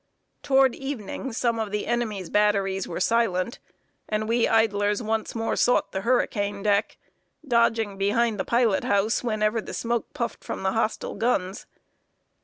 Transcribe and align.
Toward 0.41 0.73
evening, 0.73 1.31
some 1.31 1.59
of 1.59 1.69
the 1.69 1.85
enemy's 1.85 2.31
batteries 2.31 2.87
were 2.87 2.99
silent, 2.99 3.59
and 4.09 4.27
we 4.27 4.47
idlers 4.47 5.03
once 5.03 5.35
more 5.35 5.55
sought 5.55 5.91
the 5.91 6.01
hurricane 6.01 6.63
deck, 6.63 6.97
dodging 7.47 7.99
behind 7.99 8.39
the 8.39 8.43
pilot 8.43 8.83
house 8.83 9.23
whenever 9.23 9.61
the 9.61 9.75
smoke 9.75 10.11
puffed 10.15 10.43
from 10.43 10.63
the 10.63 10.71
hostile 10.71 11.13
guns. 11.13 11.67